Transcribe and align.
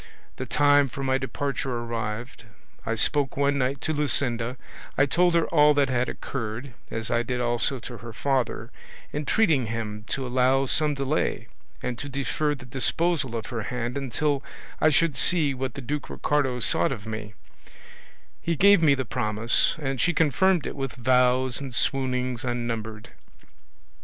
The 0.37 0.47
time 0.47 0.89
for 0.89 1.03
my 1.03 1.19
departure 1.19 1.69
arrived; 1.77 2.45
I 2.87 2.95
spoke 2.95 3.37
one 3.37 3.59
night 3.59 3.81
to 3.81 3.93
Luscinda, 3.93 4.57
I 4.97 5.05
told 5.05 5.35
her 5.35 5.45
all 5.49 5.75
that 5.75 5.89
had 5.89 6.09
occurred, 6.09 6.73
as 6.89 7.11
I 7.11 7.21
did 7.21 7.39
also 7.39 7.77
to 7.81 7.97
her 7.97 8.11
father, 8.11 8.71
entreating 9.13 9.67
him 9.67 10.03
to 10.07 10.25
allow 10.25 10.65
some 10.65 10.95
delay, 10.95 11.49
and 11.83 11.99
to 11.99 12.09
defer 12.09 12.55
the 12.55 12.65
disposal 12.65 13.35
of 13.35 13.45
her 13.53 13.61
hand 13.61 13.95
until 13.95 14.43
I 14.79 14.89
should 14.89 15.17
see 15.17 15.53
what 15.53 15.75
the 15.75 15.81
Duke 15.81 16.09
Ricardo 16.09 16.59
sought 16.61 16.91
of 16.91 17.05
me: 17.05 17.35
he 18.41 18.55
gave 18.55 18.81
me 18.81 18.95
the 18.95 19.05
promise, 19.05 19.75
and 19.77 20.01
she 20.01 20.13
confirmed 20.15 20.65
it 20.65 20.75
with 20.75 20.93
vows 20.95 21.61
and 21.61 21.75
swoonings 21.75 22.43
unnumbered. 22.43 23.09